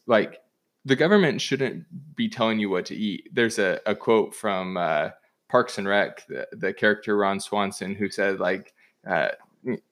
[0.05, 0.41] like
[0.85, 3.29] the government shouldn't be telling you what to eat.
[3.33, 5.09] There's a, a quote from uh,
[5.49, 8.73] Parks and Rec, the, the character Ron Swanson, who said like.
[9.07, 9.29] Uh,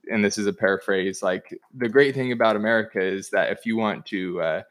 [0.09, 3.75] and this is a paraphrase like the great thing about america is that if you
[3.75, 4.61] want to uh,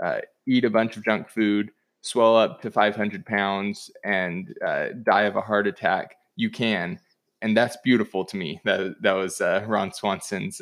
[0.00, 1.70] uh, eat a bunch of junk food
[2.02, 6.98] swell up to 500 pounds and uh, die of a heart attack, you can.
[7.40, 8.60] And that's beautiful to me.
[8.64, 10.60] That, that was uh, Ron Swanson's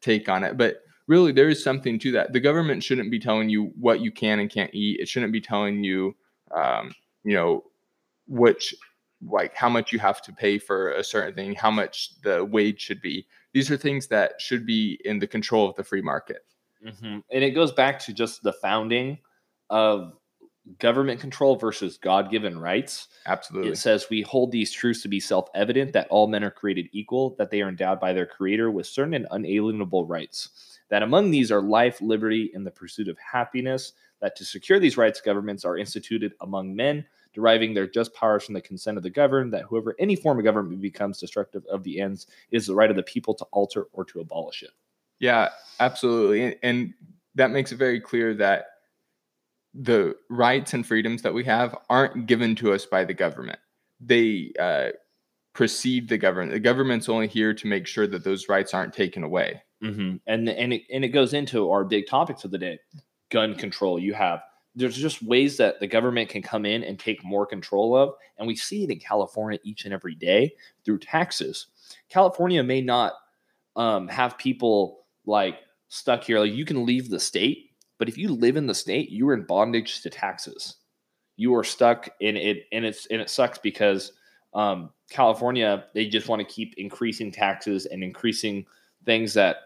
[0.00, 0.56] take on it.
[0.56, 2.32] But really, there is something to that.
[2.32, 5.00] The government shouldn't be telling you what you can and can't eat.
[5.00, 6.14] It shouldn't be telling you,
[6.54, 6.94] um,
[7.24, 7.64] you know,
[8.28, 8.76] which,
[9.20, 12.80] like, how much you have to pay for a certain thing, how much the wage
[12.80, 13.26] should be.
[13.52, 16.46] These are things that should be in the control of the free market.
[16.80, 19.18] hmm And it goes back to just the founding
[19.68, 20.12] of
[20.78, 23.08] government control versus God given rights.
[23.26, 23.72] Absolutely.
[23.72, 26.88] It says, We hold these truths to be self evident that all men are created
[26.92, 31.30] equal, that they are endowed by their Creator with certain and unalienable rights, that among
[31.30, 35.64] these are life, liberty, and the pursuit of happiness, that to secure these rights, governments
[35.64, 39.64] are instituted among men, deriving their just powers from the consent of the governed, that
[39.64, 43.02] whoever any form of government becomes destructive of the ends is the right of the
[43.02, 44.70] people to alter or to abolish it.
[45.18, 46.44] Yeah, absolutely.
[46.44, 46.94] And, and
[47.34, 48.66] that makes it very clear that
[49.74, 53.58] the rights and freedoms that we have aren't given to us by the government.
[54.00, 54.90] They uh,
[55.52, 56.52] precede the government.
[56.52, 59.62] The government's only here to make sure that those rights aren't taken away.
[59.82, 60.16] Mm-hmm.
[60.26, 62.78] And and it, and it goes into our big topics of the day:
[63.30, 63.98] gun control.
[63.98, 64.42] You have
[64.74, 68.46] there's just ways that the government can come in and take more control of, and
[68.46, 70.54] we see it in California each and every day
[70.84, 71.66] through taxes.
[72.08, 73.14] California may not
[73.76, 76.38] um, have people like stuck here.
[76.38, 77.69] Like you can leave the state,
[78.00, 80.76] but if you live in the state, you are in bondage to taxes.
[81.36, 84.12] You are stuck in it, and it's and it sucks because
[84.54, 88.64] um, California they just want to keep increasing taxes and increasing
[89.04, 89.56] things that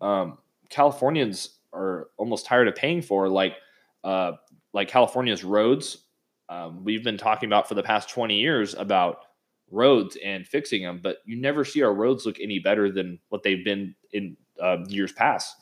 [0.00, 3.56] um, Californians are almost tired of paying for, like
[4.04, 4.32] uh,
[4.72, 6.04] like California's roads.
[6.48, 9.24] Um, we've been talking about for the past twenty years about
[9.68, 13.42] roads and fixing them, but you never see our roads look any better than what
[13.42, 15.56] they've been in uh, years past.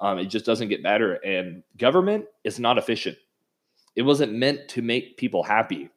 [0.00, 3.18] Um, it just doesn't get better, and government is not efficient.
[3.96, 5.90] It wasn't meant to make people happy.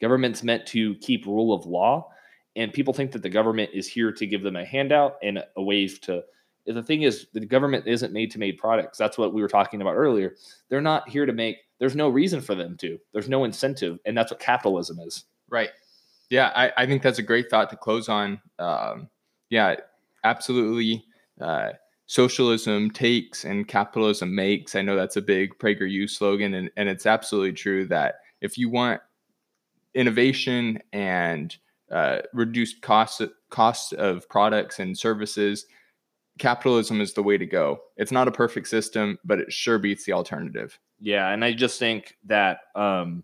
[0.00, 2.10] Government's meant to keep rule of law,
[2.56, 5.62] and people think that the government is here to give them a handout and a
[5.62, 6.22] wave to
[6.66, 9.80] the thing is the government isn't made to make products that's what we were talking
[9.80, 10.34] about earlier
[10.68, 14.14] they're not here to make there's no reason for them to there's no incentive and
[14.14, 15.70] that's what capitalism is Right.
[16.30, 18.40] Yeah, I, I think that's a great thought to close on.
[18.58, 19.08] Um,
[19.50, 19.76] yeah,
[20.24, 21.04] absolutely.
[21.40, 21.70] Uh,
[22.08, 24.74] socialism takes and capitalism makes.
[24.74, 28.68] I know that's a big PragerU slogan, and, and it's absolutely true that if you
[28.70, 29.00] want
[29.94, 31.56] innovation and
[31.92, 35.66] uh, reduced costs costs of products and services,
[36.38, 37.78] capitalism is the way to go.
[37.96, 40.78] It's not a perfect system, but it sure beats the alternative.
[41.00, 43.22] yeah and i just think that um,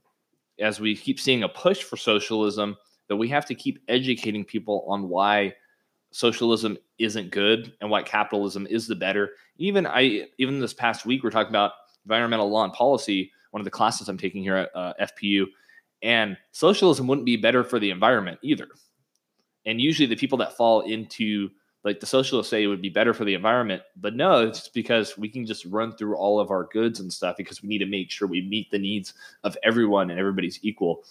[0.60, 2.76] as we keep seeing a push for socialism
[3.08, 5.52] that we have to keep educating people on why
[6.14, 11.24] socialism isn't good and why capitalism is the better even i even this past week
[11.24, 11.72] we're talking about
[12.04, 15.46] environmental law and policy, one of the classes I'm taking here at uh, FPU,
[16.02, 18.68] and socialism wouldn't be better for the environment either.
[19.66, 21.50] And usually, the people that fall into
[21.84, 25.18] like the socialists say it would be better for the environment, but no, it's because
[25.18, 27.86] we can just run through all of our goods and stuff because we need to
[27.86, 29.12] make sure we meet the needs
[29.42, 31.04] of everyone and everybody's equal.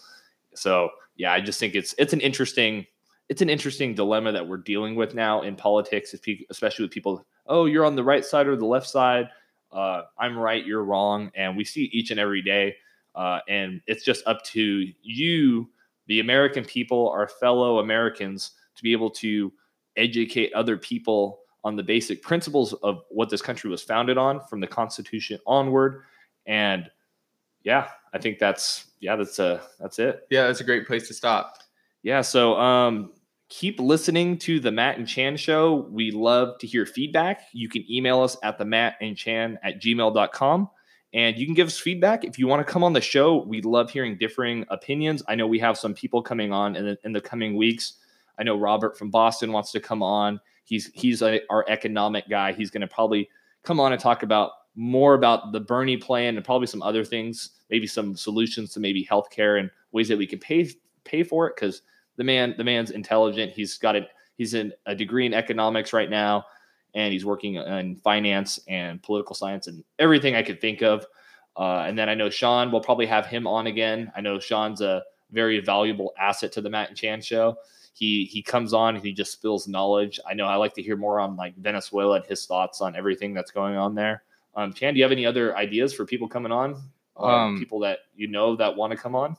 [0.56, 2.88] So yeah, I just think it's it's an interesting
[3.30, 6.14] it's an interesting dilemma that we're dealing with now in politics,
[6.50, 7.26] especially with people.
[7.48, 9.30] Oh, you're on the right side or the left side.
[9.72, 12.76] Uh, I'm right, you're wrong, and we see each and every day.
[13.16, 15.70] Uh, and it's just up to you,
[16.08, 19.52] the American people, our fellow Americans, to be able to
[19.96, 24.60] educate other people on the basic principles of what this country was founded on from
[24.60, 26.04] the Constitution onward.
[26.46, 26.90] And
[27.64, 30.28] yeah, I think that's yeah, that's a that's it.
[30.30, 31.63] Yeah, that's a great place to stop.
[32.04, 33.12] Yeah, so um
[33.50, 35.88] keep listening to the Matt and Chan show.
[35.92, 37.42] We love to hear feedback.
[37.54, 40.70] You can email us at the Matt and Chan at gmail.com.
[41.14, 43.44] And you can give us feedback if you want to come on the show.
[43.46, 45.22] We love hearing differing opinions.
[45.28, 47.94] I know we have some people coming on in the, in the coming weeks.
[48.40, 50.40] I know Robert from Boston wants to come on.
[50.64, 52.54] He's he's a, our economic guy.
[52.54, 53.30] He's going to probably
[53.62, 57.52] come on and talk about more about the Bernie plan and probably some other things,
[57.70, 60.68] maybe some solutions to maybe healthcare and ways that we can pay
[61.04, 61.84] pay for it because
[62.18, 63.52] the man the man's intelligent.
[63.52, 64.08] He's got it.
[64.36, 66.46] He's in a degree in economics right now,
[66.96, 71.06] and he's working in finance and political science and everything I could think of.
[71.56, 72.72] Uh, and then I know Sean.
[72.72, 74.12] We'll probably have him on again.
[74.16, 77.58] I know Sean's a very valuable asset to the Matt and Chan show.
[77.94, 80.20] He he comes on and he just spills knowledge.
[80.28, 83.34] I know I like to hear more on like Venezuela and his thoughts on everything
[83.34, 84.24] that's going on there.
[84.56, 86.82] Um, Chan, do you have any other ideas for people coming on?
[87.16, 89.38] Uh, um, people that you know that want to come on?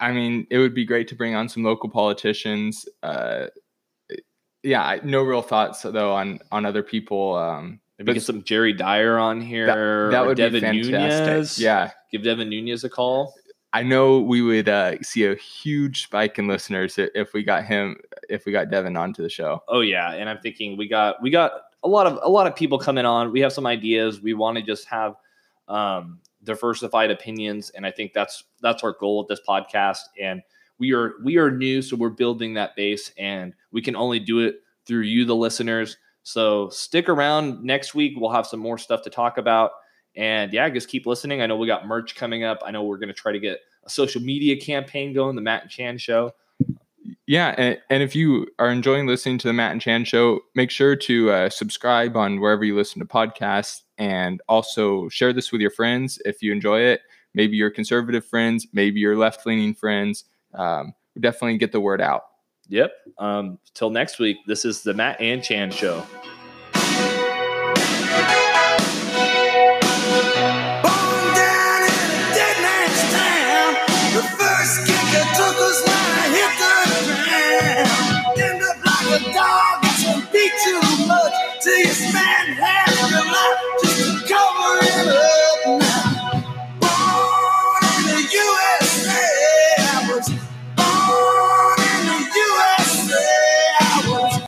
[0.00, 2.88] I, mean, it would be great to bring on some local politicians.
[3.02, 3.46] Uh,
[4.62, 7.36] yeah, no real thoughts though on on other people.
[7.36, 9.66] Um, Maybe get some Jerry Dyer on here.
[9.66, 11.26] That, that would Devin be fantastic.
[11.26, 11.58] Nunes.
[11.58, 13.34] Yeah, give Devin Nunes a call.
[13.72, 17.96] I know we would uh, see a huge spike in listeners if we got him,
[18.28, 19.62] if we got Devin onto the show.
[19.68, 21.52] Oh yeah, and I'm thinking we got we got
[21.82, 23.30] a lot of a lot of people coming on.
[23.30, 24.20] We have some ideas.
[24.20, 25.14] We want to just have
[25.68, 30.00] um, diversified opinions, and I think that's that's our goal with this podcast.
[30.20, 30.42] And
[30.78, 34.40] we are we are new, so we're building that base, and we can only do
[34.40, 35.98] it through you, the listeners.
[36.22, 38.14] So stick around next week.
[38.16, 39.72] We'll have some more stuff to talk about.
[40.16, 41.42] And yeah, just keep listening.
[41.42, 42.58] I know we got merch coming up.
[42.64, 45.62] I know we're going to try to get a social media campaign going, the Matt
[45.62, 46.32] and Chan Show.
[47.28, 50.70] Yeah, and, and if you are enjoying listening to the Matt and Chan Show, make
[50.70, 55.60] sure to uh, subscribe on wherever you listen to podcasts, and also share this with
[55.60, 57.02] your friends if you enjoy it.
[57.34, 60.24] Maybe your conservative friends, maybe your left leaning friends.
[60.54, 62.22] Um, definitely get the word out.
[62.68, 62.92] Yep.
[63.18, 66.06] Um, till next week, this is the Matt and Chan Show.
[81.90, 82.37] It's man.